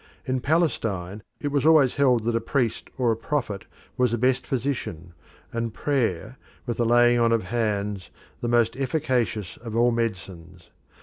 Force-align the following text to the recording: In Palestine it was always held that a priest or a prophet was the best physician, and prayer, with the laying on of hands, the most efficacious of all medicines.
In 0.25 0.39
Palestine 0.39 1.21
it 1.39 1.49
was 1.49 1.63
always 1.63 1.93
held 1.93 2.23
that 2.23 2.35
a 2.35 2.41
priest 2.41 2.89
or 2.97 3.11
a 3.11 3.15
prophet 3.15 3.65
was 3.97 4.09
the 4.09 4.17
best 4.17 4.47
physician, 4.47 5.13
and 5.53 5.75
prayer, 5.75 6.39
with 6.65 6.77
the 6.77 6.85
laying 6.85 7.19
on 7.19 7.31
of 7.31 7.43
hands, 7.43 8.09
the 8.39 8.47
most 8.47 8.75
efficacious 8.75 9.57
of 9.57 9.75
all 9.75 9.91
medicines. 9.91 10.71